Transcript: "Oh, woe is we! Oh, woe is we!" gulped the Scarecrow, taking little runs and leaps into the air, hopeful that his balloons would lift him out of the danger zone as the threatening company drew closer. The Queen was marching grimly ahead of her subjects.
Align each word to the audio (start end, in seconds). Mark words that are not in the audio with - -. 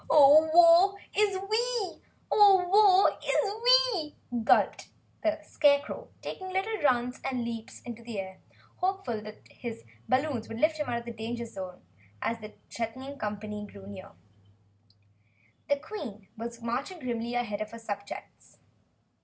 "Oh, 0.09 0.49
woe 0.51 0.97
is 1.15 1.37
we! 1.37 2.01
Oh, 2.31 2.65
woe 2.71 3.19
is 3.23 3.61
we!" 4.33 4.39
gulped 4.43 4.89
the 5.21 5.37
Scarecrow, 5.43 6.07
taking 6.23 6.49
little 6.49 6.81
runs 6.81 7.21
and 7.23 7.43
leaps 7.45 7.81
into 7.83 8.01
the 8.01 8.17
air, 8.19 8.39
hopeful 8.77 9.21
that 9.21 9.47
his 9.51 9.83
balloons 10.09 10.47
would 10.49 10.59
lift 10.59 10.77
him 10.77 10.89
out 10.89 10.97
of 11.01 11.05
the 11.05 11.13
danger 11.13 11.45
zone 11.45 11.83
as 12.19 12.39
the 12.39 12.55
threatening 12.71 13.19
company 13.19 13.63
drew 13.63 13.83
closer. 13.83 14.13
The 15.69 15.77
Queen 15.77 16.29
was 16.35 16.63
marching 16.63 16.97
grimly 16.97 17.35
ahead 17.35 17.61
of 17.61 17.69
her 17.69 17.77
subjects. 17.77 18.57